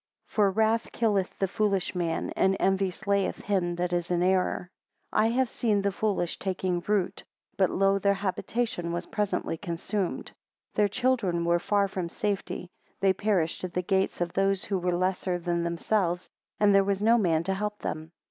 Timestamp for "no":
17.03-17.19